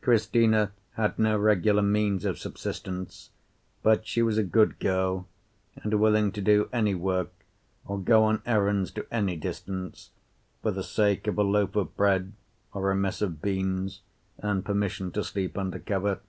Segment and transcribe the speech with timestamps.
[0.00, 3.28] Cristina had no regular means of subsistence,
[3.82, 5.28] but she was a good girl
[5.74, 7.30] and willing to do any work
[7.84, 10.12] or go on errands to any distance
[10.62, 12.32] for the sake of a loaf of bread
[12.72, 14.00] or a mess of beans,
[14.38, 16.20] and permission to sleep under cover.